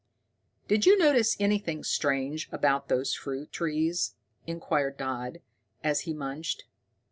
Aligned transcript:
"Did 0.67 0.87
you 0.87 0.97
notice 0.97 1.37
anything 1.39 1.83
strange 1.83 2.49
about 2.51 2.87
those 2.87 3.13
fruit 3.13 3.51
trees?" 3.51 4.15
inquired 4.47 4.97
Dodd, 4.97 5.41
as 5.83 6.01
he 6.09 6.13
munched. 6.15 6.63